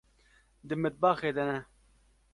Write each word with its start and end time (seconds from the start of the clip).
Di 0.67 0.75
mitbaxê 0.81 1.31
de 1.37 1.43
ne. 1.49 1.59